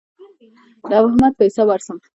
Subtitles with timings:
[0.89, 1.97] د احمد په حساب ورسم.